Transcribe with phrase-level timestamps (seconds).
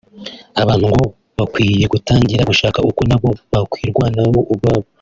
[0.61, 1.03] abantu ngo
[1.37, 4.87] bakwiye gutangira gushaka uko nabo bakwirwanaho ubwabo